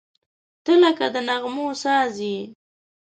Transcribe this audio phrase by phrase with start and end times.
[0.63, 2.39] •ته لکه د نغمو ساز یې.